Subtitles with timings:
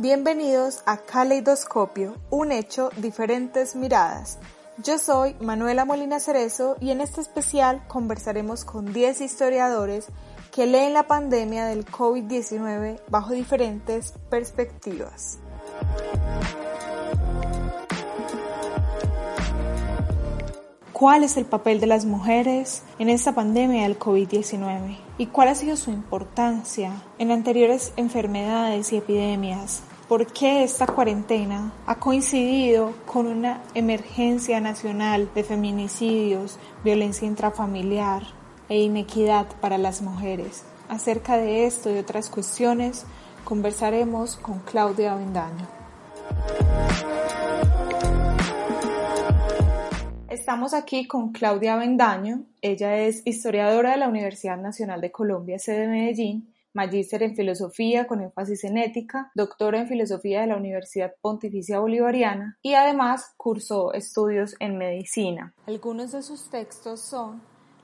[0.00, 4.38] Bienvenidos a Caleidoscopio, un hecho, diferentes miradas.
[4.84, 10.06] Yo soy Manuela Molina Cerezo y en este especial conversaremos con 10 historiadores
[10.54, 15.40] que leen la pandemia del COVID-19 bajo diferentes perspectivas.
[20.92, 25.07] ¿Cuál es el papel de las mujeres en esta pandemia del COVID-19?
[25.20, 29.82] ¿Y cuál ha sido su importancia en anteriores enfermedades y epidemias?
[30.08, 38.22] ¿Por qué esta cuarentena ha coincidido con una emergencia nacional de feminicidios, violencia intrafamiliar
[38.68, 40.62] e inequidad para las mujeres?
[40.88, 43.04] Acerca de esto y otras cuestiones
[43.44, 45.66] conversaremos con Claudia Avendaño.
[50.28, 52.44] Estamos aquí con Claudia Avendaño.
[52.60, 58.06] Ella es historiadora de la Universidad Nacional de Colombia, sede de Medellín, magíster en filosofía
[58.06, 63.94] con énfasis en ética, doctora en filosofía de la Universidad Pontificia Bolivariana y además cursó
[63.94, 65.54] estudios en medicina.
[65.66, 67.40] Algunos de sus textos son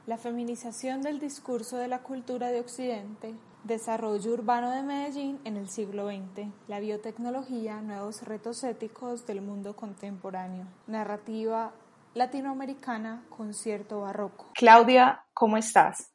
[0.06, 3.32] La feminización del discurso de la cultura de Occidente,
[3.64, 9.74] Desarrollo urbano de Medellín en el siglo XX, la biotecnología, nuevos retos éticos del mundo
[9.74, 11.72] contemporáneo, narrativa
[12.14, 14.50] latinoamericana con cierto barroco.
[14.54, 16.12] Claudia, ¿cómo estás?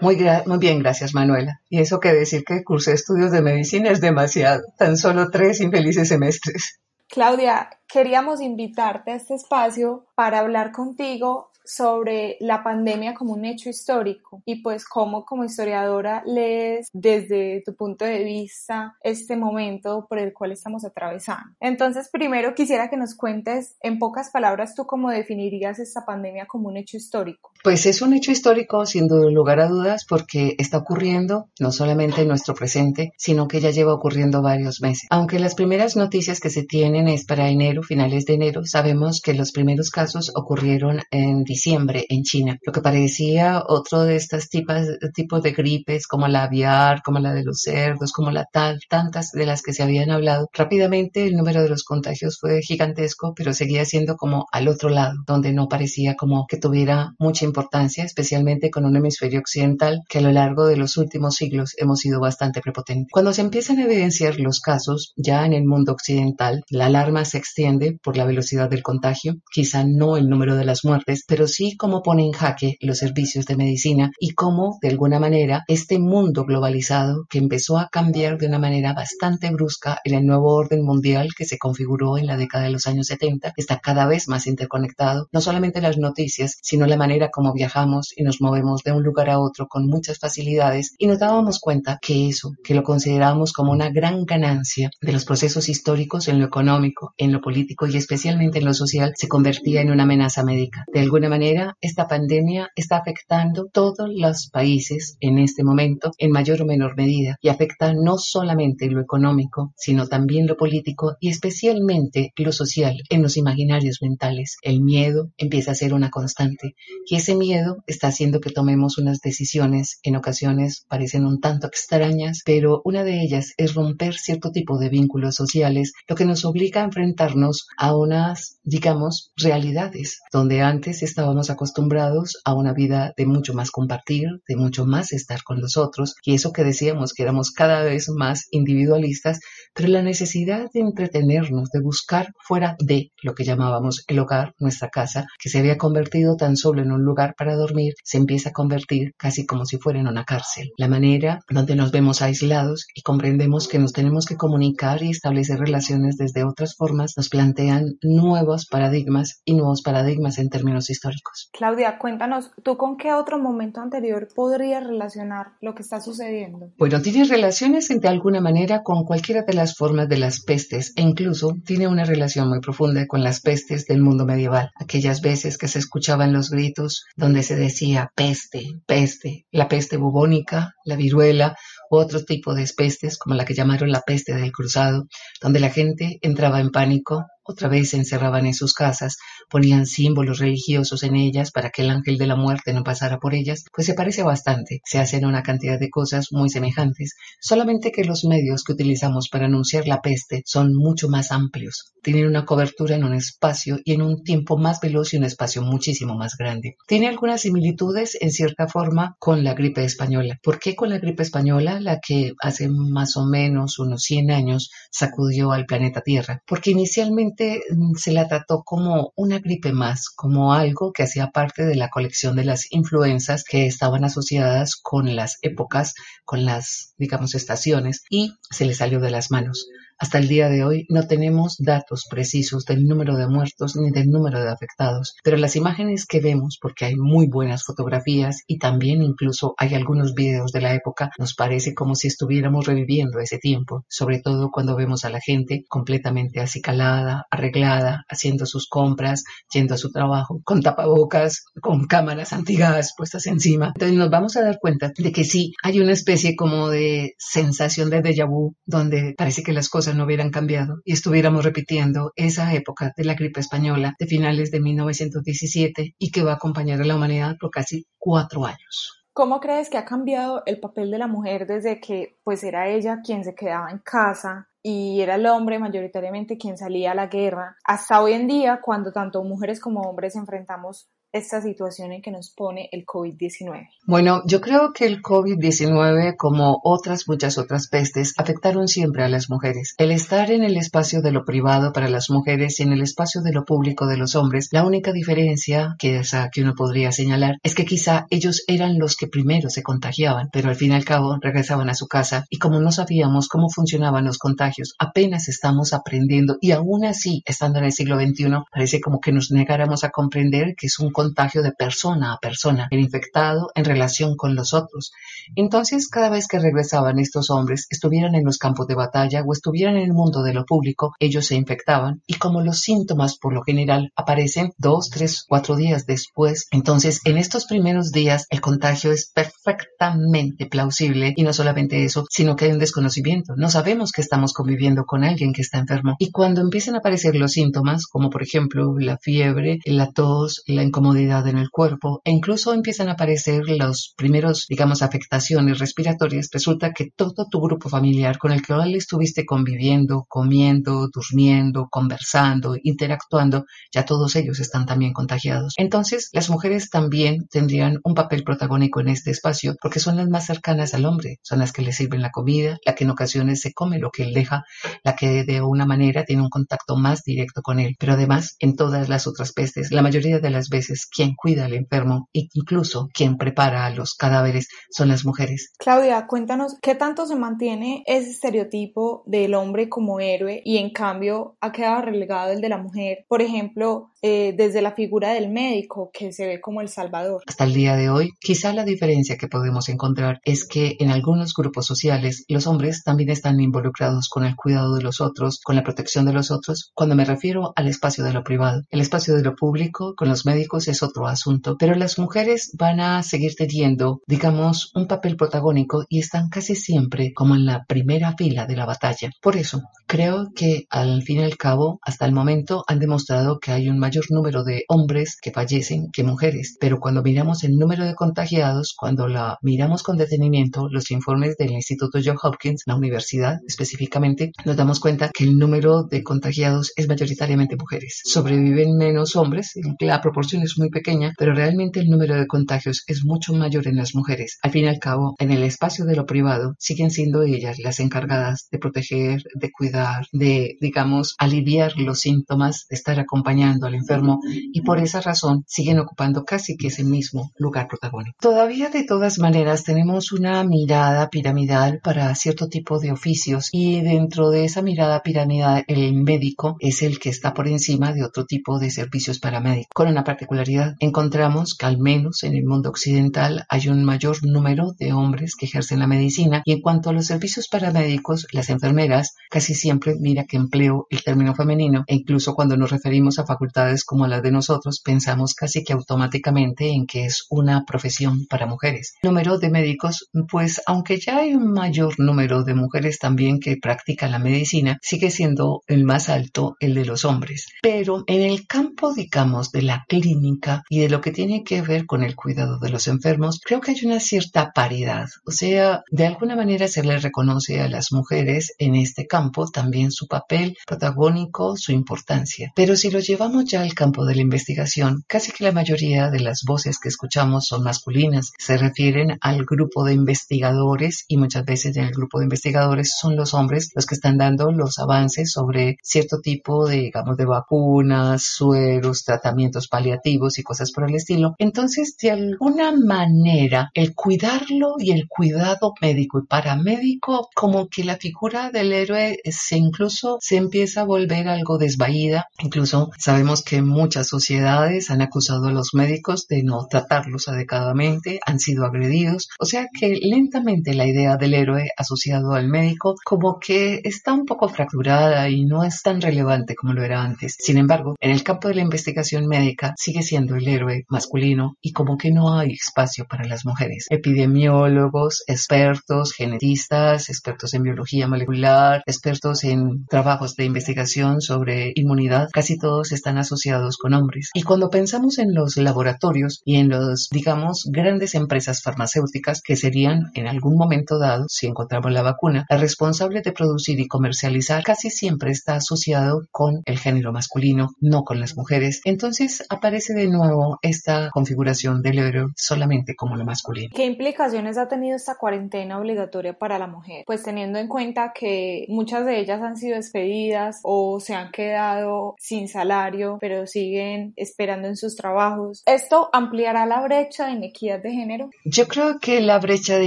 [0.00, 1.60] Muy, muy bien, gracias Manuela.
[1.68, 6.08] Y eso que decir que cursé estudios de medicina es demasiado, tan solo tres infelices
[6.08, 6.80] semestres.
[7.08, 13.68] Claudia, queríamos invitarte a este espacio para hablar contigo sobre la pandemia como un hecho
[13.68, 20.18] histórico y pues cómo como historiadora lees desde tu punto de vista este momento por
[20.18, 21.54] el cual estamos atravesando.
[21.60, 26.68] Entonces, primero quisiera que nos cuentes en pocas palabras tú cómo definirías esta pandemia como
[26.68, 27.52] un hecho histórico.
[27.62, 32.28] Pues es un hecho histórico sin lugar a dudas porque está ocurriendo no solamente en
[32.28, 35.06] nuestro presente, sino que ya lleva ocurriendo varios meses.
[35.10, 39.34] Aunque las primeras noticias que se tienen es para enero, finales de enero, sabemos que
[39.34, 44.20] los primeros casos ocurrieron en diciembre en China, lo que parecía otro de
[44.50, 48.80] tipas, tipos de gripes como la aviar, como la de los cerdos, como la tal,
[48.88, 50.48] tantas de las que se habían hablado.
[50.52, 55.14] Rápidamente el número de los contagios fue gigantesco, pero seguía siendo como al otro lado,
[55.26, 60.22] donde no parecía como que tuviera mucha importancia, especialmente con un hemisferio occidental que a
[60.22, 63.08] lo largo de los últimos siglos hemos sido bastante prepotentes.
[63.12, 67.38] Cuando se empiezan a evidenciar los casos ya en el mundo occidental, la alarma se
[67.38, 71.76] extiende por la velocidad del contagio, quizá no el número de las muertes, pero sí
[71.76, 76.44] cómo pone en jaque los servicios de medicina y cómo, de alguna manera, este mundo
[76.44, 81.30] globalizado que empezó a cambiar de una manera bastante brusca en el nuevo orden mundial
[81.36, 85.28] que se configuró en la década de los años 70, está cada vez más interconectado,
[85.32, 89.30] no solamente las noticias, sino la manera como viajamos y nos movemos de un lugar
[89.30, 93.72] a otro con muchas facilidades y nos dábamos cuenta que eso, que lo considerábamos como
[93.72, 98.58] una gran ganancia de los procesos históricos en lo económico, en lo político y especialmente
[98.58, 100.84] en lo social, se convertía en una amenaza médica.
[100.92, 106.62] De alguna manera, esta pandemia está afectando todos los países en este momento en mayor
[106.62, 112.32] o menor medida y afecta no solamente lo económico, sino también lo político y especialmente
[112.36, 114.58] lo social en los imaginarios mentales.
[114.62, 119.18] El miedo empieza a ser una constante y ese miedo está haciendo que tomemos unas
[119.20, 124.78] decisiones en ocasiones parecen un tanto extrañas, pero una de ellas es romper cierto tipo
[124.78, 131.02] de vínculos sociales, lo que nos obliga a enfrentarnos a unas, digamos, realidades, donde antes
[131.02, 135.76] estábamos acostumbrados a una vida de mucho más compartir, de mucho más estar con los
[135.76, 139.40] otros, y eso que decíamos que éramos cada vez más individualistas,
[139.74, 144.88] pero la necesidad de entretenernos, de buscar fuera de lo que llamábamos el hogar, nuestra
[144.88, 148.52] casa, que se había convertido tan solo en un lugar para dormir, se empieza a
[148.52, 150.70] convertir casi como si fuera en una cárcel.
[150.76, 155.58] La manera donde nos vemos aislados y comprendemos que nos tenemos que comunicar y establecer
[155.58, 161.13] relaciones desde otras formas nos plantean nuevos paradigmas y nuevos paradigmas en términos históricos.
[161.52, 166.72] Claudia, cuéntanos, ¿tú con qué otro momento anterior podrías relacionar lo que está sucediendo?
[166.78, 171.02] Bueno, tiene relaciones de alguna manera con cualquiera de las formas de las pestes e
[171.02, 174.70] incluso tiene una relación muy profunda con las pestes del mundo medieval.
[174.76, 180.74] Aquellas veces que se escuchaban los gritos donde se decía peste, peste, la peste bubónica,
[180.84, 181.56] la viruela
[181.90, 185.06] u otro tipo de pestes como la que llamaron la peste del cruzado,
[185.40, 189.16] donde la gente entraba en pánico, otra vez se encerraban en sus casas,
[189.48, 193.34] ponían símbolos religiosos en ellas para que el ángel de la muerte no pasara por
[193.34, 194.80] ellas, pues se parece bastante.
[194.84, 199.46] Se hacen una cantidad de cosas muy semejantes, solamente que los medios que utilizamos para
[199.46, 201.92] anunciar la peste son mucho más amplios.
[202.02, 205.62] Tienen una cobertura en un espacio y en un tiempo más veloz y un espacio
[205.62, 206.76] muchísimo más grande.
[206.86, 210.38] Tiene algunas similitudes en cierta forma con la gripe española.
[210.42, 214.70] ¿Por qué con la gripe española, la que hace más o menos unos 100 años
[214.90, 216.42] sacudió al planeta Tierra?
[216.46, 217.33] Porque inicialmente
[217.70, 221.90] mm, se la trató como una gripe más, como algo que hacía parte de la
[221.90, 225.94] colección de las influencias que estaban asociadas con las épocas,
[226.24, 229.68] con las, digamos, estaciones, y se le salió de las manos.
[230.04, 234.10] Hasta el día de hoy no tenemos datos precisos del número de muertos ni del
[234.10, 239.02] número de afectados, pero las imágenes que vemos, porque hay muy buenas fotografías y también
[239.02, 243.86] incluso hay algunos videos de la época, nos parece como si estuviéramos reviviendo ese tiempo,
[243.88, 249.24] sobre todo cuando vemos a la gente completamente acicalada, arreglada, haciendo sus compras,
[249.54, 253.72] yendo a su trabajo, con tapabocas, con cámaras antigas puestas encima.
[253.74, 257.88] Entonces nos vamos a dar cuenta de que sí hay una especie como de sensación
[257.88, 262.52] de déjà vu, donde parece que las cosas no hubieran cambiado y estuviéramos repitiendo esa
[262.54, 266.84] época de la gripe española de finales de 1917 y que va a acompañar a
[266.84, 269.04] la humanidad por casi cuatro años.
[269.12, 273.00] ¿Cómo crees que ha cambiado el papel de la mujer desde que pues era ella
[273.04, 277.56] quien se quedaba en casa y era el hombre mayoritariamente quien salía a la guerra
[277.64, 282.30] hasta hoy en día cuando tanto mujeres como hombres enfrentamos esta situación en que nos
[282.30, 283.68] pone el COVID-19?
[283.86, 289.30] Bueno, yo creo que el COVID-19, como otras muchas otras pestes, afectaron siempre a las
[289.30, 289.74] mujeres.
[289.78, 293.22] El estar en el espacio de lo privado para las mujeres y en el espacio
[293.22, 296.02] de lo público de los hombres, la única diferencia que,
[296.32, 300.48] que uno podría señalar es que quizá ellos eran los que primero se contagiaban, pero
[300.48, 304.04] al fin y al cabo regresaban a su casa y como no sabíamos cómo funcionaban
[304.04, 309.00] los contagios, apenas estamos aprendiendo y aún así, estando en el siglo XXI, parece como
[309.00, 313.50] que nos negáramos a comprender que es un contagio de persona a persona, el infectado
[313.54, 314.92] en relación con los otros.
[315.36, 319.76] Entonces, cada vez que regresaban estos hombres, estuvieran en los campos de batalla o estuvieran
[319.76, 323.42] en el mundo de lo público, ellos se infectaban y como los síntomas por lo
[323.42, 329.10] general aparecen dos, tres, cuatro días después, entonces en estos primeros días el contagio es
[329.12, 333.34] perfectamente plausible y no solamente eso, sino que hay un desconocimiento.
[333.36, 337.16] No sabemos que estamos conviviendo con alguien que está enfermo y cuando empiezan a aparecer
[337.16, 342.10] los síntomas, como por ejemplo la fiebre, la tos, la incomodidad, en el cuerpo e
[342.10, 348.18] incluso empiezan a aparecer los primeros, digamos, afectaciones respiratorias, resulta que todo tu grupo familiar
[348.18, 354.92] con el que hoy estuviste conviviendo, comiendo, durmiendo, conversando, interactuando, ya todos ellos están también
[354.92, 355.54] contagiados.
[355.56, 360.26] Entonces, las mujeres también tendrían un papel protagónico en este espacio porque son las más
[360.26, 363.52] cercanas al hombre, son las que le sirven la comida, la que en ocasiones se
[363.52, 364.44] come lo que él deja,
[364.82, 367.76] la que de una manera tiene un contacto más directo con él.
[367.78, 371.54] Pero además, en todas las otras pestes, la mayoría de las veces quien cuida al
[371.54, 375.52] enfermo e incluso quien prepara los cadáveres son las mujeres.
[375.58, 381.36] Claudia, cuéntanos qué tanto se mantiene ese estereotipo del hombre como héroe y en cambio
[381.40, 383.04] ha quedado relegado el de la mujer.
[383.08, 387.22] Por ejemplo, eh, desde la figura del médico que se ve como el salvador.
[387.26, 391.32] Hasta el día de hoy, quizá la diferencia que podemos encontrar es que en algunos
[391.32, 395.62] grupos sociales los hombres también están involucrados con el cuidado de los otros, con la
[395.62, 398.60] protección de los otros, cuando me refiero al espacio de lo privado.
[398.68, 402.80] El espacio de lo público con los médicos es otro asunto, pero las mujeres van
[402.80, 408.14] a seguir teniendo, digamos, un papel protagónico y están casi siempre como en la primera
[408.18, 409.08] fila de la batalla.
[409.22, 413.52] Por eso, creo que al fin y al cabo, hasta el momento han demostrado que
[413.52, 417.84] hay un mayor número de hombres que fallecen que mujeres, pero cuando miramos el número
[417.84, 423.38] de contagiados, cuando la miramos con detenimiento, los informes del Instituto John Hopkins, la universidad
[423.46, 428.00] específicamente, nos damos cuenta que el número de contagiados es mayoritariamente mujeres.
[428.04, 433.04] Sobreviven menos hombres, la proporción es muy pequeña, pero realmente el número de contagios es
[433.04, 434.38] mucho mayor en las mujeres.
[434.42, 437.80] Al fin y al cabo, en el espacio de lo privado, siguen siendo ellas las
[437.80, 444.20] encargadas de proteger, de cuidar, de, digamos, aliviar los síntomas, de estar acompañando al enfermo
[444.26, 448.16] y por esa razón siguen ocupando casi que ese mismo lugar protagónico.
[448.20, 454.30] Todavía de todas maneras tenemos una mirada piramidal para cierto tipo de oficios y dentro
[454.30, 458.58] de esa mirada piramidal el médico es el que está por encima de otro tipo
[458.58, 463.68] de servicios paramédicos con una particularidad encontramos que al menos en el mundo occidental hay
[463.68, 467.48] un mayor número de hombres que ejercen la medicina y en cuanto a los servicios
[467.48, 472.70] paramédicos, las enfermeras casi siempre, mira que empleo el término femenino e incluso cuando nos
[472.70, 477.64] referimos a facultades como la de nosotros pensamos casi que automáticamente en que es una
[477.64, 478.94] profesión para mujeres.
[479.02, 484.12] Número de médicos, pues aunque ya hay un mayor número de mujeres también que practican
[484.12, 487.48] la medicina, sigue siendo el más alto el de los hombres.
[487.62, 491.86] Pero en el campo, digamos, de la clínica y de lo que tiene que ver
[491.86, 495.08] con el cuidado de los enfermos, creo que hay una cierta paridad.
[495.24, 499.90] O sea, de alguna manera se le reconoce a las mujeres en este campo también
[499.90, 502.52] su papel protagónico, su importancia.
[502.54, 506.42] Pero si lo llevamos al campo de la investigación, casi que la mayoría de las
[506.46, 508.32] voces que escuchamos son masculinas.
[508.38, 513.16] Se refieren al grupo de investigadores y muchas veces en el grupo de investigadores son
[513.16, 518.22] los hombres los que están dando los avances sobre cierto tipo de, digamos, de vacunas,
[518.22, 521.34] sueros, tratamientos paliativos y cosas por el estilo.
[521.38, 527.96] Entonces, de alguna manera, el cuidarlo y el cuidado médico y paramédico, como que la
[527.96, 532.26] figura del héroe se incluso se empieza a volver algo desvaída.
[532.42, 538.38] Incluso sabemos que muchas sociedades han acusado a los médicos de no tratarlos adecuadamente, han
[538.38, 539.28] sido agredidos.
[539.38, 544.24] O sea que lentamente la idea del héroe asociado al médico como que está un
[544.24, 547.36] poco fracturada y no es tan relevante como lo era antes.
[547.38, 551.72] Sin embargo, en el campo de la investigación médica sigue siendo el héroe masculino y
[551.72, 553.86] como que no hay espacio para las mujeres.
[553.90, 562.58] Epidemiólogos, expertos, genetistas, expertos en biología molecular, expertos en trabajos de investigación sobre inmunidad, casi
[562.58, 563.33] todos están asociados
[563.80, 564.30] con hombres.
[564.34, 570.10] Y cuando pensamos en los laboratorios y en los, digamos, grandes empresas farmacéuticas que serían
[570.14, 574.90] en algún momento dado, si encontramos la vacuna, la responsable de producir y comercializar casi
[574.90, 578.80] siempre está asociado con el género masculino, no con las mujeres.
[578.84, 583.70] Entonces aparece de nuevo esta configuración del héroe solamente como lo masculino.
[583.74, 587.04] ¿Qué implicaciones ha tenido esta cuarentena obligatoria para la mujer?
[587.06, 592.14] Pues teniendo en cuenta que muchas de ellas han sido despedidas o se han quedado
[592.18, 595.62] sin salario, pero siguen esperando en sus trabajos.
[595.64, 598.28] ¿Esto ampliará la brecha de inequidad de género?
[598.44, 599.86] Yo creo que la brecha de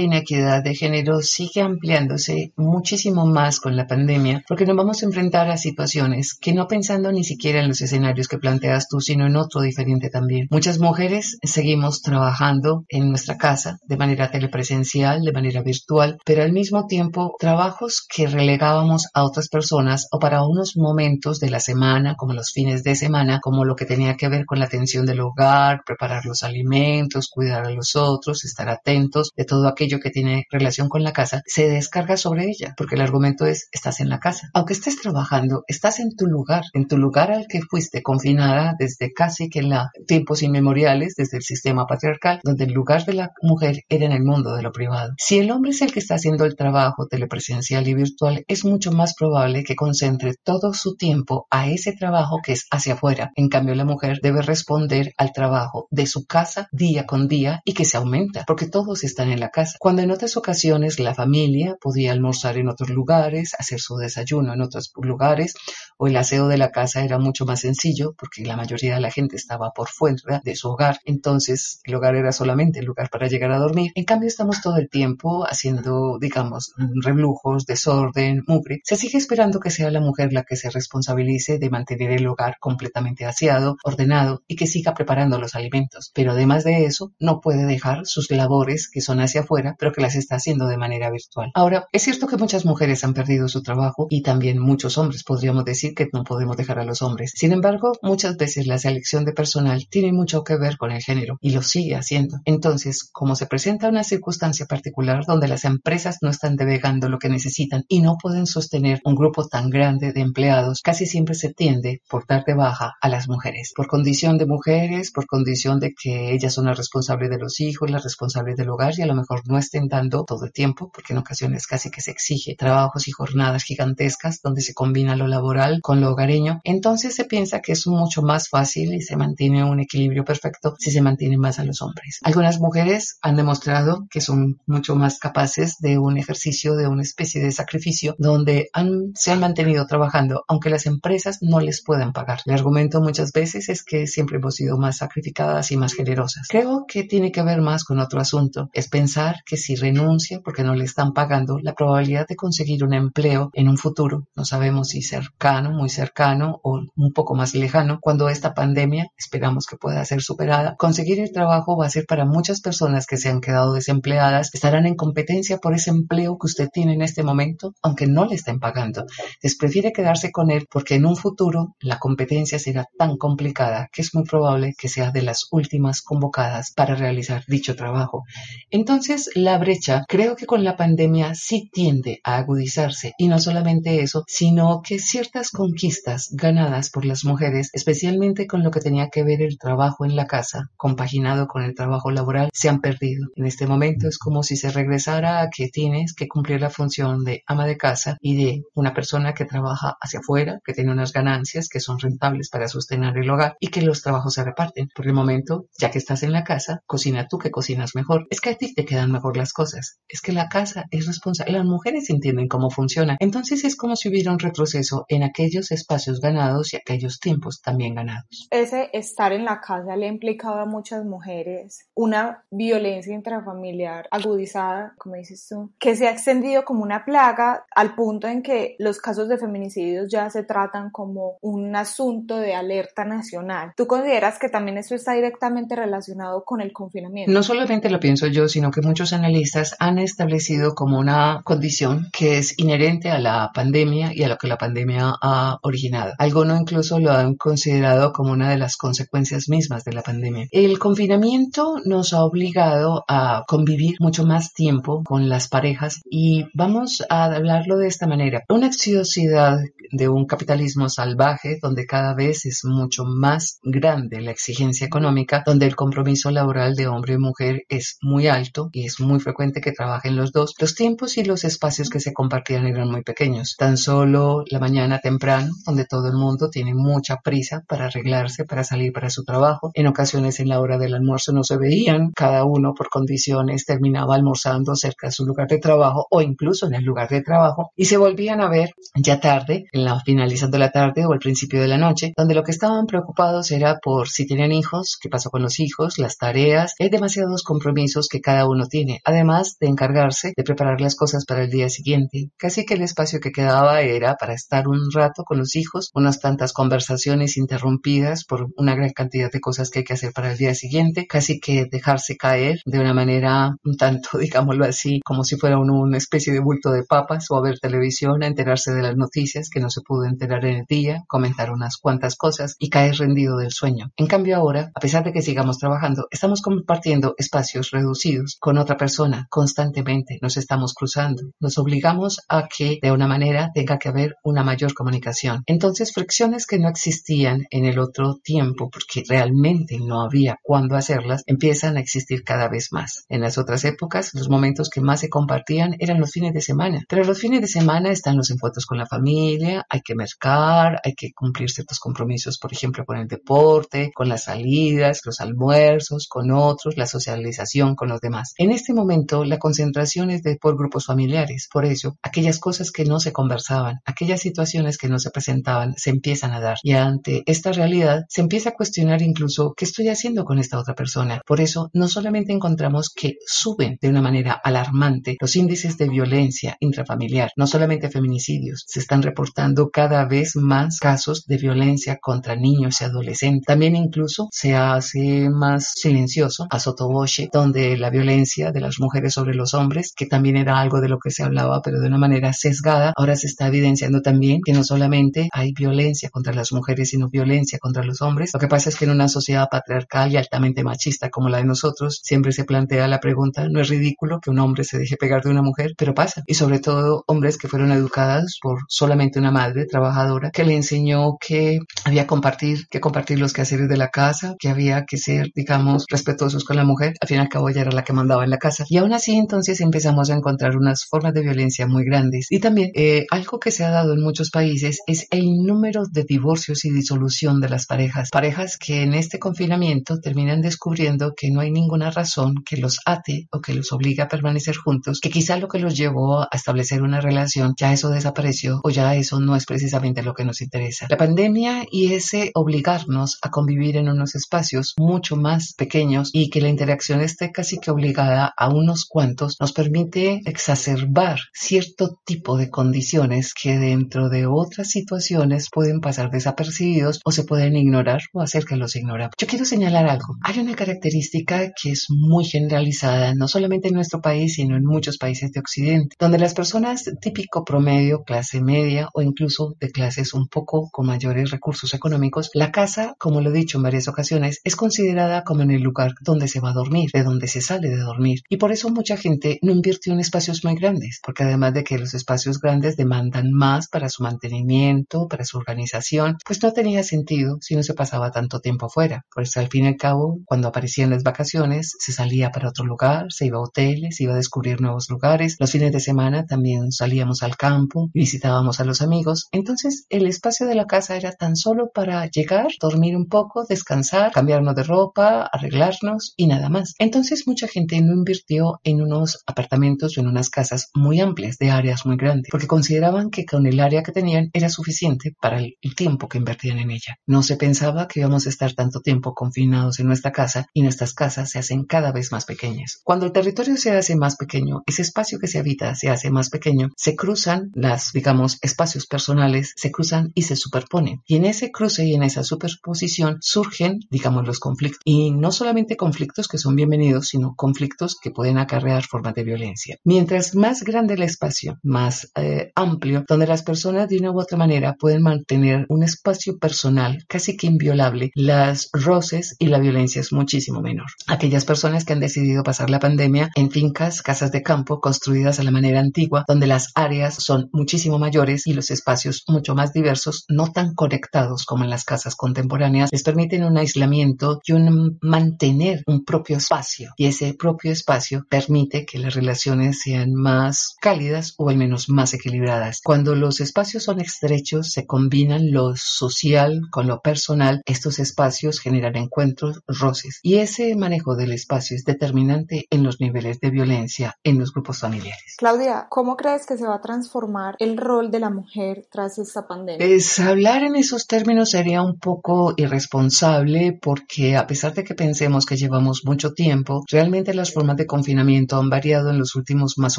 [0.00, 5.48] inequidad de género sigue ampliándose muchísimo más con la pandemia, porque nos vamos a enfrentar
[5.52, 9.36] a situaciones que no pensando ni siquiera en los escenarios que planteas tú, sino en
[9.36, 10.48] otro diferente también.
[10.50, 16.50] Muchas mujeres seguimos trabajando en nuestra casa de manera telepresencial, de manera virtual, pero al
[16.50, 22.16] mismo tiempo trabajos que relegábamos a otras personas o para unos momentos de la semana,
[22.16, 25.20] como los fines de semana, como lo que tenía que ver con la atención del
[25.20, 30.46] hogar, preparar los alimentos, cuidar a los otros, estar atentos de todo aquello que tiene
[30.50, 34.18] relación con la casa, se descarga sobre ella, porque el argumento es, estás en la
[34.18, 34.48] casa.
[34.54, 39.12] Aunque estés trabajando, estás en tu lugar, en tu lugar al que fuiste confinada desde
[39.12, 43.30] casi que en la, tiempos inmemoriales, desde el sistema patriarcal, donde el lugar de la
[43.42, 45.12] mujer era en el mundo de lo privado.
[45.18, 48.92] Si el hombre es el que está haciendo el trabajo telepresencial y virtual, es mucho
[48.92, 53.17] más probable que concentre todo su tiempo a ese trabajo que es hacia afuera.
[53.36, 57.74] En cambio, la mujer debe responder al trabajo de su casa día con día y
[57.74, 59.76] que se aumenta, porque todos están en la casa.
[59.78, 64.62] Cuando en otras ocasiones la familia podía almorzar en otros lugares, hacer su desayuno en
[64.62, 65.54] otros lugares,
[65.96, 69.10] o el aseo de la casa era mucho más sencillo, porque la mayoría de la
[69.10, 70.08] gente estaba por fuera
[70.44, 73.92] de su hogar, entonces el hogar era solamente el lugar para llegar a dormir.
[73.94, 76.72] En cambio, estamos todo el tiempo haciendo, digamos,
[77.02, 78.80] reblujos, desorden, mugre.
[78.84, 82.56] Se sigue esperando que sea la mujer la que se responsabilice de mantener el hogar
[82.60, 86.10] completamente aseado, ordenado y que siga preparando los alimentos.
[86.14, 90.00] Pero además de eso, no puede dejar sus labores que son hacia afuera, pero que
[90.00, 91.50] las está haciendo de manera virtual.
[91.54, 95.64] Ahora, es cierto que muchas mujeres han perdido su trabajo y también muchos hombres, podríamos
[95.64, 97.32] decir que no podemos dejar a los hombres.
[97.34, 101.38] Sin embargo, muchas veces la selección de personal tiene mucho que ver con el género
[101.40, 102.38] y lo sigue haciendo.
[102.44, 107.28] Entonces, como se presenta una circunstancia particular donde las empresas no están delegando lo que
[107.28, 112.02] necesitan y no pueden sostener un grupo tan grande de empleados, casi siempre se tiende
[112.08, 116.32] por dar de baja a las mujeres, por condición de mujeres, por condición de que
[116.32, 119.42] ellas son las responsables de los hijos, las responsables del hogar y a lo mejor
[119.46, 123.12] no estén dando todo el tiempo, porque en ocasiones casi que se exige trabajos y
[123.12, 126.60] jornadas gigantescas donde se combina lo laboral con lo hogareño.
[126.64, 130.90] Entonces se piensa que es mucho más fácil y se mantiene un equilibrio perfecto si
[130.90, 132.18] se mantiene más a los hombres.
[132.22, 137.42] Algunas mujeres han demostrado que son mucho más capaces de un ejercicio, de una especie
[137.42, 142.40] de sacrificio, donde han, se han mantenido trabajando, aunque las empresas no les puedan pagar.
[142.46, 146.46] El argumento muchas veces es que siempre hemos sido más sacrificadas y más generosas.
[146.48, 148.70] Creo que tiene que ver más con otro asunto.
[148.72, 152.94] Es pensar que si renuncia porque no le están pagando, la probabilidad de conseguir un
[152.94, 157.98] empleo en un futuro, no sabemos si cercano, muy cercano o un poco más lejano,
[158.00, 162.24] cuando esta pandemia esperamos que pueda ser superada, conseguir el trabajo va a ser para
[162.24, 166.68] muchas personas que se han quedado desempleadas, estarán en competencia por ese empleo que usted
[166.72, 169.04] tiene en este momento, aunque no le estén pagando.
[169.42, 173.88] Les prefiere quedarse con él porque en un futuro la competencia se era tan complicada
[173.92, 178.24] que es muy probable que sea de las últimas convocadas para realizar dicho trabajo.
[178.70, 184.00] Entonces, la brecha creo que con la pandemia sí tiende a agudizarse y no solamente
[184.00, 189.24] eso, sino que ciertas conquistas ganadas por las mujeres, especialmente con lo que tenía que
[189.24, 193.28] ver el trabajo en la casa, compaginado con el trabajo laboral, se han perdido.
[193.36, 197.24] En este momento es como si se regresara a que tienes que cumplir la función
[197.24, 201.12] de ama de casa y de una persona que trabaja hacia afuera, que tiene unas
[201.12, 204.88] ganancias que son rentables para sostener el hogar y que los trabajos se reparten.
[204.92, 208.26] Por el momento, ya que estás en la casa, cocina tú que cocinas mejor.
[208.30, 210.00] Es que a ti te quedan mejor las cosas.
[210.08, 211.52] Es que la casa es responsable.
[211.52, 213.16] Las mujeres entienden cómo funciona.
[213.20, 217.94] Entonces es como si hubiera un retroceso en aquellos espacios ganados y aquellos tiempos también
[217.94, 218.48] ganados.
[218.50, 224.94] Ese estar en la casa le ha implicado a muchas mujeres una violencia intrafamiliar agudizada,
[224.98, 228.98] como dices tú, que se ha extendido como una plaga al punto en que los
[228.98, 233.72] casos de feminicidios ya se tratan como un asunto de alerta nacional.
[233.76, 237.32] ¿Tú consideras que también esto está directamente relacionado con el confinamiento?
[237.32, 242.38] No solamente lo pienso yo, sino que muchos analistas han establecido como una condición que
[242.38, 246.12] es inherente a la pandemia y a lo que la pandemia ha originado.
[246.18, 250.46] Algunos incluso lo han considerado como una de las consecuencias mismas de la pandemia.
[250.50, 257.04] El confinamiento nos ha obligado a convivir mucho más tiempo con las parejas y vamos
[257.08, 258.44] a hablarlo de esta manera.
[258.48, 259.58] Una exiosidad
[259.90, 265.66] de un capitalismo salvaje donde cada vez es mucho más grande la exigencia económica, donde
[265.66, 269.72] el compromiso laboral de hombre y mujer es muy alto y es muy frecuente que
[269.72, 270.54] trabajen los dos.
[270.58, 273.56] Los tiempos y los espacios que se compartían eran muy pequeños.
[273.58, 278.64] Tan solo la mañana temprano, donde todo el mundo tiene mucha prisa para arreglarse, para
[278.64, 279.70] salir para su trabajo.
[279.74, 284.14] En ocasiones en la hora del almuerzo no se veían, cada uno por condiciones terminaba
[284.14, 287.86] almorzando cerca de su lugar de trabajo o incluso en el lugar de trabajo y
[287.86, 291.68] se volvían a ver ya tarde, en la finalizando la tarde o el principio de
[291.68, 295.42] la noche, donde lo que estaban preocupados era por si tenían hijos, qué pasó con
[295.42, 300.44] los hijos, las tareas, hay demasiados compromisos que cada uno tiene, además de encargarse de
[300.44, 302.30] preparar las cosas para el día siguiente.
[302.36, 306.20] Casi que el espacio que quedaba era para estar un rato con los hijos, unas
[306.20, 310.38] tantas conversaciones interrumpidas por una gran cantidad de cosas que hay que hacer para el
[310.38, 315.36] día siguiente, casi que dejarse caer de una manera un tanto, digámoslo así, como si
[315.36, 318.96] fuera una especie de bulto de papas o a ver televisión, a enterarse de las
[318.96, 322.96] noticias que no se pudo enterar en el día, comentar unas cuantas cosas y caer
[322.96, 323.90] rendido del sueño.
[323.96, 328.76] En cambio ahora, a pesar de que sigamos trabajando, estamos compartiendo espacios reducidos con otra
[328.76, 334.16] persona constantemente, nos estamos cruzando, nos obligamos a que de una manera tenga que haber
[334.22, 335.42] una mayor comunicación.
[335.46, 341.22] Entonces, fricciones que no existían en el otro tiempo, porque realmente no había cuándo hacerlas,
[341.26, 343.04] empiezan a existir cada vez más.
[343.08, 346.84] En las otras épocas, los momentos que más se compartían eran los fines de semana,
[346.88, 350.94] pero los fines de semana están los encuentros con la familia, hay que mercar, hay
[350.94, 352.07] que cumplir ciertos compromisos,
[352.40, 357.88] por ejemplo, con el deporte, con las salidas, los almuerzos, con otros, la socialización con
[357.88, 358.34] los demás.
[358.38, 362.84] En este momento, la concentración es de por grupos familiares, por eso, aquellas cosas que
[362.84, 366.56] no se conversaban, aquellas situaciones que no se presentaban, se empiezan a dar.
[366.62, 370.74] Y ante esta realidad, se empieza a cuestionar incluso qué estoy haciendo con esta otra
[370.74, 371.20] persona.
[371.26, 376.56] Por eso, no solamente encontramos que suben de una manera alarmante los índices de violencia
[376.60, 382.80] intrafamiliar, no solamente feminicidios, se están reportando cada vez más casos de violencia contra niños
[382.80, 383.46] y adolescentes.
[383.46, 389.34] También incluso se hace más silencioso a Sotoboche, donde la violencia de las mujeres sobre
[389.34, 392.32] los hombres, que también era algo de lo que se hablaba, pero de una manera
[392.32, 397.08] sesgada, ahora se está evidenciando también que no solamente hay violencia contra las mujeres, sino
[397.08, 398.30] violencia contra los hombres.
[398.34, 401.44] Lo que pasa es que en una sociedad patriarcal y altamente machista como la de
[401.44, 405.22] nosotros, siempre se plantea la pregunta, ¿no es ridículo que un hombre se deje pegar
[405.22, 405.74] de una mujer?
[405.76, 406.22] Pero pasa.
[406.26, 411.16] Y sobre todo hombres que fueron educados por solamente una madre trabajadora que le enseñó
[411.20, 415.84] que había compartir, que compartir los quehaceres de la casa, que había que ser, digamos,
[415.88, 416.94] respetuosos con la mujer.
[417.00, 418.64] Al fin y al cabo ella era la que mandaba en la casa.
[418.68, 422.26] Y aún así entonces empezamos a encontrar unas formas de violencia muy grandes.
[422.30, 426.04] Y también eh, algo que se ha dado en muchos países es el número de
[426.04, 428.10] divorcios y disolución de las parejas.
[428.10, 433.28] Parejas que en este confinamiento terminan descubriendo que no hay ninguna razón que los ate
[433.30, 436.82] o que los obligue a permanecer juntos, que quizá lo que los llevó a establecer
[436.82, 440.86] una relación ya eso desapareció o ya eso no es precisamente lo que nos interesa.
[440.88, 446.40] La pandemia y ese obligarnos a convivir en unos espacios mucho más pequeños y que
[446.40, 452.50] la interacción esté casi que obligada a unos cuantos nos permite exacerbar cierto tipo de
[452.50, 458.44] condiciones que dentro de otras situaciones pueden pasar desapercibidos o se pueden ignorar o hacer
[458.44, 459.14] que los ignoramos.
[459.18, 460.16] Yo quiero señalar algo.
[460.22, 464.98] Hay una característica que es muy generalizada, no solamente en nuestro país, sino en muchos
[464.98, 470.28] países de Occidente, donde las personas típico promedio, clase media o incluso de clases un
[470.28, 474.56] poco con mayores recursos económicos, la casa, como lo he dicho en varias ocasiones, es
[474.56, 477.78] considerada como en el lugar donde se va a dormir, de donde se sale de
[477.78, 478.20] dormir.
[478.28, 481.78] Y por eso mucha gente no invirtió en espacios muy grandes, porque además de que
[481.78, 487.38] los espacios grandes demandan más para su mantenimiento, para su organización, pues no tenía sentido
[487.40, 489.04] si no se pasaba tanto tiempo fuera.
[489.14, 493.06] Pues al fin y al cabo, cuando aparecían las vacaciones, se salía para otro lugar,
[493.10, 495.36] se iba a hoteles, iba a descubrir nuevos lugares.
[495.38, 499.28] Los fines de semana también salíamos al campo, visitábamos a los amigos.
[499.32, 504.12] Entonces, el espacio de la casa era tan solo para llegar, dormir un poco, descansar,
[504.12, 506.74] cambiarnos de ropa, arreglarnos y nada más.
[506.78, 511.50] Entonces, mucha gente no invirtió en unos apartamentos o en unas casas muy amplias, de
[511.50, 515.56] áreas muy grandes, porque consideraban que con el área que tenían era suficiente para el,
[515.76, 516.96] tiempo que invertían en ella.
[517.06, 520.92] No se pensaba que íbamos a estar tanto tiempo confinados en nuestra casa y nuestras
[520.92, 522.80] casas se hacen cada vez más pequeñas.
[522.82, 526.30] Cuando el territorio se hace más pequeño, ese espacio que se habita se hace más
[526.30, 531.02] pequeño, se cruzan las, digamos, espacios personales, se cruzan y se superponen.
[531.06, 534.80] Y en cruce y en esa superposición surgen, digamos, los conflictos.
[534.84, 539.76] Y no solamente conflictos que son bienvenidos, sino conflictos que pueden acarrear formas de violencia.
[539.84, 544.36] Mientras más grande el espacio, más eh, amplio, donde las personas de una u otra
[544.36, 550.12] manera pueden mantener un espacio personal casi que inviolable, las roces y la violencia es
[550.12, 550.86] muchísimo menor.
[551.06, 555.44] Aquellas personas que han decidido pasar la pandemia en fincas, casas de campo construidas a
[555.44, 560.24] la manera antigua, donde las áreas son muchísimo mayores y los espacios mucho más diversos,
[560.28, 565.82] no tan conectados como en las casas contemporáneas, les permiten un aislamiento y un mantener
[565.86, 566.92] un propio espacio.
[566.96, 572.14] Y ese propio espacio permite que las relaciones sean más cálidas o al menos más
[572.14, 572.80] equilibradas.
[572.82, 578.96] Cuando los espacios son estrechos, se combinan lo social con lo personal, estos espacios generan
[578.96, 580.20] encuentros, roces.
[580.22, 584.80] Y ese manejo del espacio es determinante en los niveles de violencia en los grupos
[584.80, 585.36] familiares.
[585.38, 589.46] Claudia, ¿cómo crees que se va a transformar el rol de la mujer tras esta
[589.46, 589.86] pandemia?
[589.86, 595.46] Pues hablar en esos términos sería un poco irresponsable porque a pesar de que pensemos
[595.46, 599.98] que llevamos mucho tiempo, realmente las formas de confinamiento han variado en los últimos más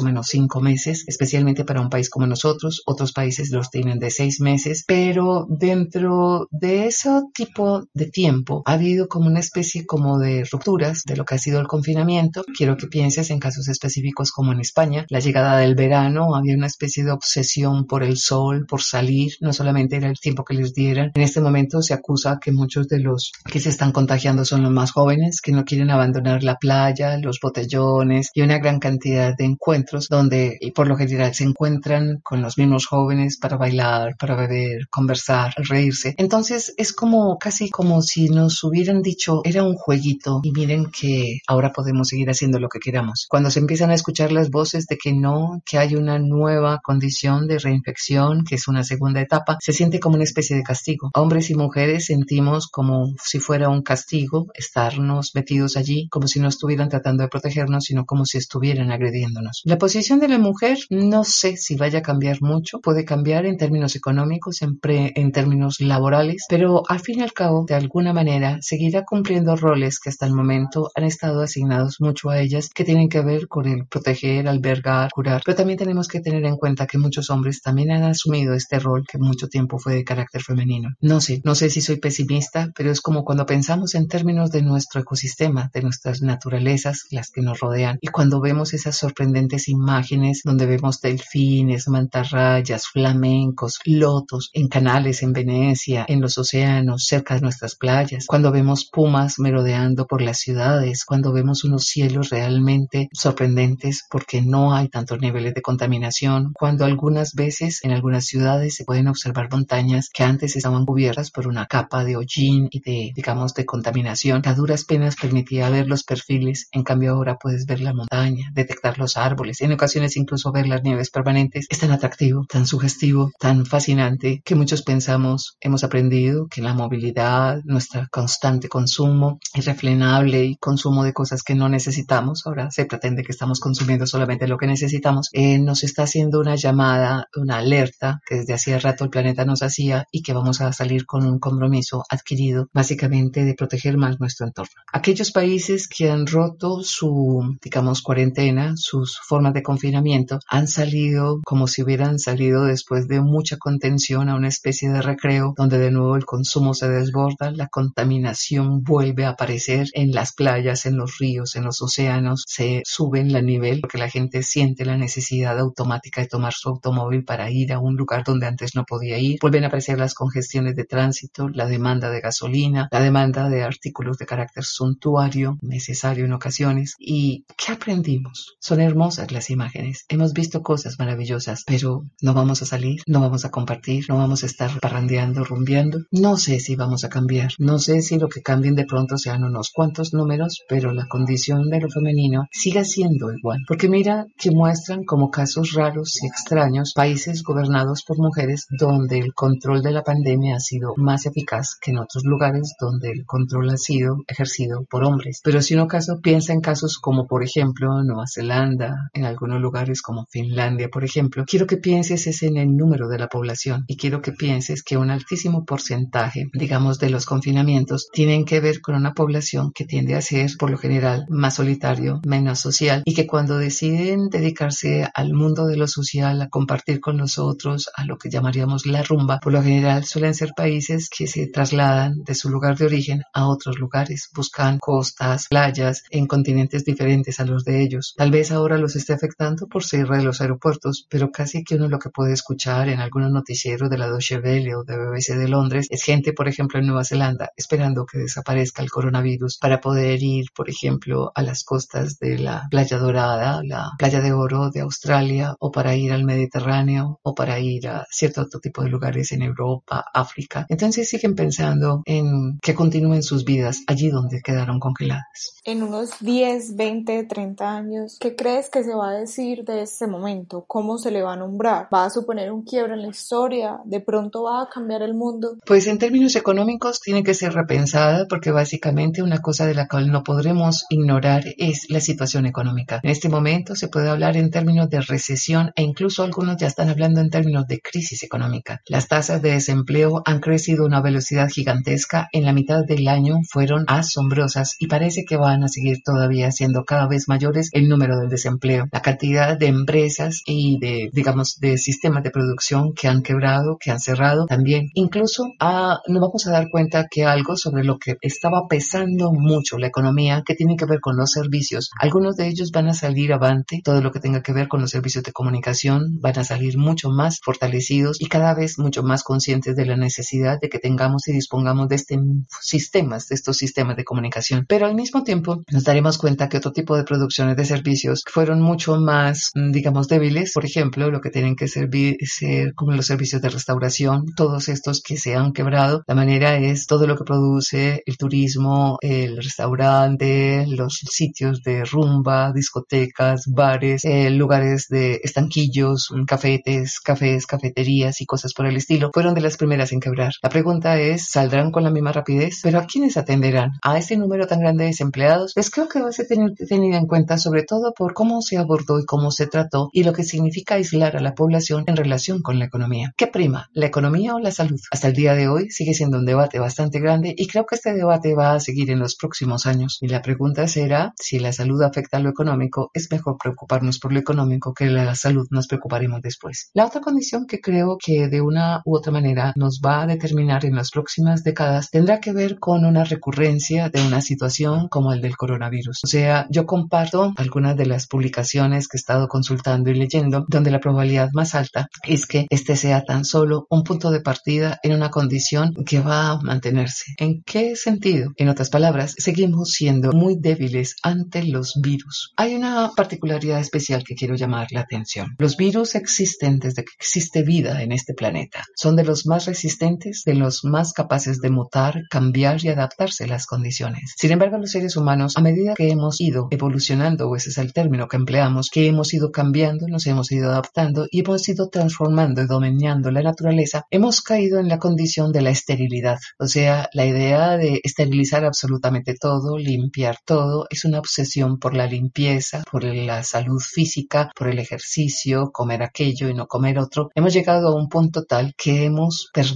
[0.00, 2.82] o menos cinco meses, especialmente para un país como nosotros.
[2.86, 8.74] Otros países los tienen de seis meses, pero dentro de ese tipo de tiempo ha
[8.74, 12.44] habido como una especie como de rupturas de lo que ha sido el confinamiento.
[12.56, 16.66] Quiero que pienses en casos específicos como en España, la llegada del verano, había una
[16.66, 20.72] especie de obsesión por el sol, por salir, no solamente era el tiempo que les
[20.72, 21.09] dieran.
[21.14, 24.70] En este momento se acusa que muchos de los que se están contagiando son los
[24.70, 29.44] más jóvenes, que no quieren abandonar la playa, los botellones y una gran cantidad de
[29.44, 34.88] encuentros donde por lo general se encuentran con los mismos jóvenes para bailar, para beber,
[34.90, 36.14] conversar, reírse.
[36.18, 41.40] Entonces es como casi como si nos hubieran dicho era un jueguito y miren que
[41.46, 43.26] ahora podemos seguir haciendo lo que queramos.
[43.28, 47.46] Cuando se empiezan a escuchar las voces de que no, que hay una nueva condición
[47.46, 50.89] de reinfección, que es una segunda etapa, se siente como una especie de castigo.
[51.14, 56.48] Hombres y mujeres sentimos como si fuera un castigo estarnos metidos allí, como si no
[56.48, 59.62] estuvieran tratando de protegernos, sino como si estuvieran agrediéndonos.
[59.64, 63.56] La posición de la mujer no sé si vaya a cambiar mucho, puede cambiar en
[63.56, 68.58] términos económicos, en, en términos laborales, pero al fin y al cabo, de alguna manera,
[68.60, 73.08] seguirá cumpliendo roles que hasta el momento han estado asignados mucho a ellas, que tienen
[73.08, 76.98] que ver con el proteger, albergar, curar, pero también tenemos que tener en cuenta que
[76.98, 80.79] muchos hombres también han asumido este rol que mucho tiempo fue de carácter femenino.
[81.00, 84.62] No sé, no sé si soy pesimista, pero es como cuando pensamos en términos de
[84.62, 90.42] nuestro ecosistema, de nuestras naturalezas, las que nos rodean, y cuando vemos esas sorprendentes imágenes
[90.44, 97.40] donde vemos delfines, mantarrayas, flamencos, lotos, en canales en Venecia, en los océanos, cerca de
[97.40, 104.04] nuestras playas, cuando vemos pumas merodeando por las ciudades, cuando vemos unos cielos realmente sorprendentes
[104.10, 109.08] porque no hay tantos niveles de contaminación, cuando algunas veces en algunas ciudades se pueden
[109.08, 113.66] observar montañas que antes estaban cubiertas por una capa de hollín y de, digamos, de
[113.66, 118.50] contaminación a duras penas permitía ver los perfiles, en cambio ahora puedes ver la montaña,
[118.52, 121.66] detectar los árboles, en ocasiones incluso ver las nieves permanentes.
[121.68, 127.60] Es tan atractivo, tan sugestivo, tan fascinante que muchos pensamos, hemos aprendido que la movilidad,
[127.64, 133.32] nuestro constante consumo irrefrenable y consumo de cosas que no necesitamos, ahora se pretende que
[133.32, 138.36] estamos consumiendo solamente lo que necesitamos, eh, nos está haciendo una llamada, una alerta que
[138.36, 142.04] desde hacía rato el planeta nos hacía y que vamos a salir con un compromiso
[142.08, 144.72] adquirido básicamente de proteger más nuestro entorno.
[144.92, 151.66] Aquellos países que han roto su, digamos, cuarentena, sus formas de confinamiento, han salido como
[151.66, 156.16] si hubieran salido después de mucha contención a una especie de recreo donde de nuevo
[156.16, 161.56] el consumo se desborda, la contaminación vuelve a aparecer en las playas, en los ríos,
[161.56, 166.28] en los océanos, se suben la nivel porque la gente siente la necesidad automática de
[166.28, 169.38] tomar su automóvil para ir a un lugar donde antes no podía ir.
[169.40, 174.18] Vuelven a aparecer las congestiones de tránsito, la demanda de gasolina, la demanda de artículos
[174.18, 176.96] de carácter suntuario, necesario en ocasiones.
[176.98, 178.56] ¿Y qué aprendimos?
[178.58, 180.04] Son hermosas las imágenes.
[180.08, 184.42] Hemos visto cosas maravillosas, pero no vamos a salir, no vamos a compartir, no vamos
[184.42, 186.00] a estar parrandeando, rumbeando.
[186.10, 187.52] No sé si vamos a cambiar.
[187.58, 191.70] No sé si lo que cambien de pronto sean unos cuantos números, pero la condición
[191.70, 193.60] de lo femenino siga siendo igual.
[193.68, 199.34] Porque mira que muestran como casos raros y extraños países gobernados por mujeres donde el
[199.34, 203.70] control de la pandemia ha sido más eficaz que en otros lugares donde el control
[203.70, 205.40] ha sido ejercido por hombres.
[205.44, 210.02] Pero si uno caso piensa en casos como por ejemplo Nueva Zelanda, en algunos lugares
[210.02, 213.96] como Finlandia, por ejemplo, quiero que pienses es en el número de la población y
[213.96, 218.94] quiero que pienses que un altísimo porcentaje, digamos, de los confinamientos tienen que ver con
[218.94, 223.26] una población que tiende a ser por lo general más solitario, menos social y que
[223.26, 228.16] cuando deciden dedicarse al mundo de lo social, a compartir con los otros, a lo
[228.18, 232.50] que llamaríamos la rumba, por lo general suelen ser países que se trasladan de su
[232.50, 237.82] lugar de origen a otros lugares, buscan costas, playas en continentes diferentes a los de
[237.82, 238.14] ellos.
[238.16, 241.88] Tal vez ahora los esté afectando por cierre de los aeropuertos, pero casi que uno
[241.88, 245.48] lo que puede escuchar en algunos noticieros de la Deutsche Welle o de BBC de
[245.48, 250.22] Londres es gente, por ejemplo, en Nueva Zelanda esperando que desaparezca el coronavirus para poder
[250.22, 254.80] ir, por ejemplo, a las costas de la Playa Dorada, la Playa de Oro de
[254.80, 259.32] Australia, o para ir al Mediterráneo, o para ir a cierto otro tipo de lugares
[259.32, 260.66] en Europa, África.
[260.68, 265.60] Entonces siguen pensando en que continúen sus vidas allí donde quedaron congeladas.
[265.64, 270.06] En unos 10, 20, 30 años, ¿qué crees que se va a decir de este
[270.06, 270.64] momento?
[270.66, 271.88] ¿Cómo se le va a nombrar?
[271.92, 273.78] ¿Va a suponer un quiebro en la historia?
[273.84, 275.56] ¿De pronto va a cambiar el mundo?
[275.66, 280.10] Pues en términos económicos tiene que ser repensada porque básicamente una cosa de la cual
[280.10, 283.00] no podremos ignorar es la situación económica.
[283.02, 286.88] En este momento se puede hablar en términos de recesión e incluso algunos ya están
[286.88, 288.80] hablando en términos de crisis económica.
[288.86, 292.28] Las tasas de desempleo han crecido a una velocidad gigantesca.
[292.32, 296.84] En la mitad del año fueron asombrosas y parece que van a seguir todavía siendo
[296.84, 298.86] cada vez mayores el número del desempleo.
[298.92, 303.90] La cantidad de empresas y de, digamos, de sistemas de producción que han quebrado, que
[303.90, 304.90] han cerrado también.
[304.94, 309.78] Incluso ah, nos vamos a dar cuenta que algo sobre lo que estaba pesando mucho
[309.78, 311.90] la economía, que tiene que ver con los servicios.
[311.98, 314.90] Algunos de ellos van a salir avante, todo lo que tenga que ver con los
[314.90, 319.76] servicios de comunicación van a salir mucho más fortalecidos y cada vez mucho más conscientes
[319.76, 322.18] de la necesidad de que tengamos y dispongamos de este
[322.60, 324.64] sistemas, de estos sistemas de comunicación.
[324.68, 328.60] Pero al mismo tiempo nos daremos cuenta que otro tipo de producciones de servicios fueron
[328.60, 330.52] mucho más, mm, digamos, débiles.
[330.52, 335.02] Por ejemplo, lo que tienen que servir, ser como los servicios de restauración, todos estos
[335.02, 336.02] que se han quebrado.
[336.06, 342.52] La manera es todo lo que produce el turismo, el restaurante, los sitios de rumba,
[342.52, 349.34] discotecas, bares, eh, lugares de estanquillos, cafetes, cafés, cafeterías y cosas por el estilo, fueron
[349.34, 350.32] de las primeras en quebrar.
[350.42, 352.60] La pregunta es, ¿saldrán con la misma rapidez?
[352.62, 353.72] ¿Pero a quiénes atenderán?
[353.82, 355.52] ¿A ese número tan grande de desempleados?
[355.54, 359.00] Pues creo que va a ser tenido en cuenta sobre todo por cómo se abordó
[359.00, 362.58] y cómo se trató y lo que significa aislar a la población en relación con
[362.58, 363.12] la economía.
[363.16, 364.78] ¿Qué prima, la economía o la salud?
[364.90, 367.94] Hasta el día de hoy sigue siendo un debate bastante grande y creo que este
[367.94, 369.98] debate va a seguir en los próximos años.
[370.00, 374.12] Y la pregunta será, si la salud afecta a lo económico, es mejor preocuparnos por
[374.12, 376.70] lo económico que la salud nos preocuparemos después.
[376.74, 380.64] La otra condición que creo que de una u otra manera nos va a determinar
[380.64, 385.20] en las próximas décadas tendrá que ver con una recurrencia de una situación como el
[385.20, 386.00] del coronavirus.
[386.04, 390.70] O sea, yo comparto algunas de las publicaciones que he estado consultando y leyendo donde
[390.70, 394.92] la probabilidad más alta es que este sea tan solo un punto de partida en
[394.92, 397.14] una condición que va a mantenerse.
[397.18, 398.32] ¿En qué sentido?
[398.36, 402.32] En otras palabras, seguimos siendo muy débiles ante los virus.
[402.36, 405.34] Hay una particularidad especial que quiero llamar la atención.
[405.38, 408.64] Los virus existen desde que existe vida en este planeta.
[408.74, 413.26] Son de los más resistentes, de los más capaces de mutar, cambiar y adaptarse a
[413.26, 414.14] las condiciones.
[414.16, 417.74] Sin embargo, los seres humanos, a medida que hemos ido evolucionando, o ese es el
[417.74, 422.40] término que empleamos, que hemos ido cambiando, nos hemos ido adaptando y hemos ido transformando
[422.40, 426.18] y dominando la naturaleza, hemos caído en la condición de la esterilidad.
[426.38, 431.86] O sea, la idea de esterilizar absolutamente todo, limpiar todo, es una obsesión por la
[431.86, 437.10] limpieza, por la salud física, por el ejercicio, comer aquello y no comer otro.
[437.14, 439.49] Hemos llegado a un punto tal que hemos perdido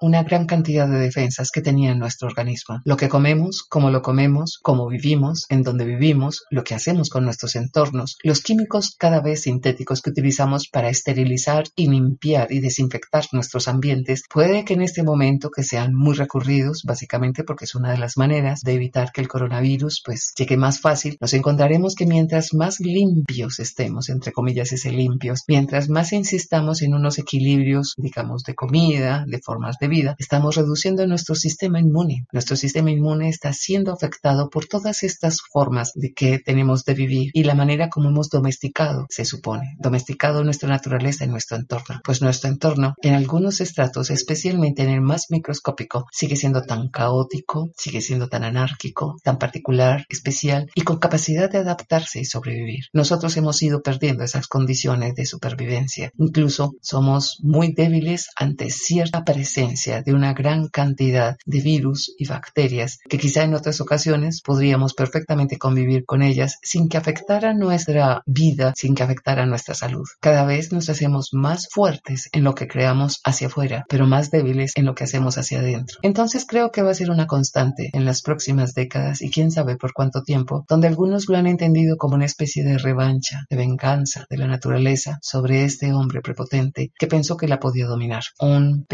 [0.00, 2.80] una gran cantidad de defensas que tenía nuestro organismo.
[2.84, 7.24] Lo que comemos, cómo lo comemos, cómo vivimos, en dónde vivimos, lo que hacemos con
[7.24, 13.24] nuestros entornos, los químicos cada vez sintéticos que utilizamos para esterilizar y limpiar y desinfectar
[13.32, 17.92] nuestros ambientes, puede que en este momento que sean muy recurridos, básicamente porque es una
[17.92, 22.06] de las maneras de evitar que el coronavirus pues llegue más fácil, nos encontraremos que
[22.06, 28.42] mientras más limpios estemos, entre comillas ese limpios, mientras más insistamos en unos equilibrios, digamos,
[28.44, 32.26] de comida, de formas de vida, estamos reduciendo nuestro sistema inmune.
[32.32, 37.30] Nuestro sistema inmune está siendo afectado por todas estas formas de que tenemos de vivir
[37.32, 42.00] y la manera como hemos domesticado, se supone, domesticado nuestra naturaleza y nuestro entorno.
[42.04, 47.70] Pues nuestro entorno, en algunos estratos, especialmente en el más microscópico, sigue siendo tan caótico,
[47.76, 52.84] sigue siendo tan anárquico, tan particular, especial y con capacidad de adaptarse y sobrevivir.
[52.92, 56.12] Nosotros hemos ido perdiendo esas condiciones de supervivencia.
[56.18, 62.98] Incluso somos muy débiles ante cierta presencia de una gran cantidad de virus y bacterias
[63.08, 68.72] que quizá en otras ocasiones podríamos perfectamente convivir con ellas sin que afectara nuestra vida,
[68.76, 70.04] sin que afectara nuestra salud.
[70.20, 74.72] Cada vez nos hacemos más fuertes en lo que creamos hacia afuera, pero más débiles
[74.74, 75.98] en lo que hacemos hacia adentro.
[76.02, 79.76] Entonces creo que va a ser una constante en las próximas décadas y quién sabe
[79.76, 84.26] por cuánto tiempo, donde algunos lo han entendido como una especie de revancha, de venganza
[84.28, 88.22] de la naturaleza sobre este hombre prepotente que pensó que la podía dominar.
[88.38, 88.84] Un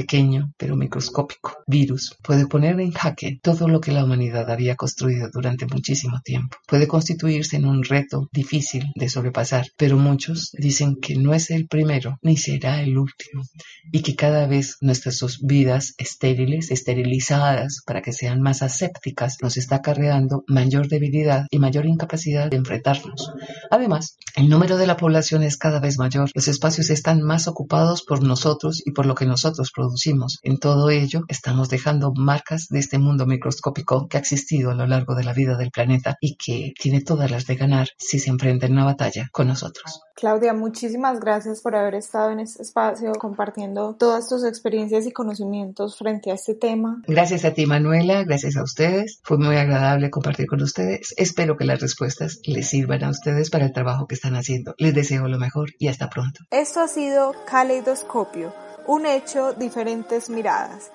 [0.56, 5.66] pero microscópico virus puede poner en jaque todo lo que la humanidad había construido durante
[5.66, 6.56] muchísimo tiempo.
[6.66, 11.68] Puede constituirse en un reto difícil de sobrepasar, pero muchos dicen que no es el
[11.68, 13.44] primero ni será el último
[13.92, 19.76] y que cada vez nuestras vidas estériles, esterilizadas para que sean más asépticas, nos está
[19.76, 23.32] acarreando mayor debilidad y mayor incapacidad de enfrentarnos.
[23.70, 28.02] Además, el número de la población es cada vez mayor, los espacios están más ocupados
[28.02, 29.70] por nosotros y por lo que nosotros
[30.00, 30.38] producimos.
[30.42, 34.86] En todo ello, estamos dejando marcas de este mundo microscópico que ha existido a lo
[34.86, 38.30] largo de la vida del planeta y que tiene todas las de ganar si se
[38.30, 40.02] enfrenta en una batalla con nosotros.
[40.14, 45.96] Claudia, muchísimas gracias por haber estado en este espacio compartiendo todas tus experiencias y conocimientos
[45.96, 47.02] frente a este tema.
[47.06, 49.20] Gracias a ti, Manuela, gracias a ustedes.
[49.22, 51.14] Fue muy agradable compartir con ustedes.
[51.16, 54.74] Espero que las respuestas les sirvan a ustedes para el trabajo que están haciendo.
[54.76, 56.40] Les deseo lo mejor y hasta pronto.
[56.50, 58.52] Esto ha sido Caleidoscopio,
[58.90, 60.90] un hecho, diferentes miradas.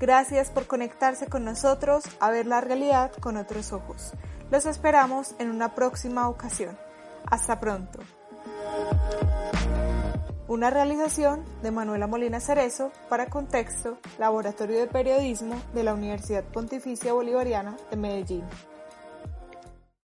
[0.00, 4.12] Gracias por conectarse con nosotros a ver la realidad con otros ojos.
[4.50, 6.76] Los esperamos en una próxima ocasión.
[7.30, 8.00] Hasta pronto.
[10.48, 17.12] Una realización de Manuela Molina Cerezo para Contexto, Laboratorio de Periodismo de la Universidad Pontificia
[17.12, 18.44] Bolivariana de Medellín.